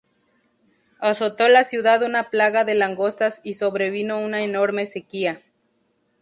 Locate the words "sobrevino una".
3.53-4.41